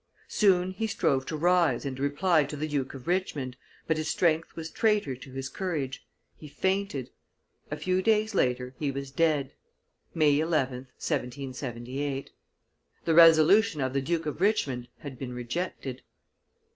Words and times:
Soon 0.29 0.71
he 0.71 0.87
strove 0.87 1.27
to 1.27 1.37
rise 1.37 1.85
and 1.85 1.99
reply 1.99 2.43
to 2.45 2.55
the 2.57 2.67
Duke 2.67 2.95
of 2.95 3.05
Richmond, 3.05 3.55
but 3.85 3.97
his 3.97 4.07
strength 4.09 4.55
was 4.55 4.71
traitor 4.71 5.15
to 5.15 5.31
his 5.31 5.47
courage, 5.47 6.07
he 6.35 6.47
fainted; 6.47 7.11
a 7.69 7.77
few 7.77 8.01
days 8.01 8.33
later 8.33 8.73
he 8.79 8.89
was 8.89 9.11
dead 9.11 9.53
(May 10.15 10.35
11th, 10.39 10.87
1778); 10.97 12.31
the 13.05 13.13
resolution' 13.13 13.79
of 13.79 13.93
the 13.93 14.01
Duke 14.01 14.25
of 14.25 14.41
Richmond 14.41 14.87
had 15.01 15.19
been 15.19 15.33
rejected. 15.33 16.01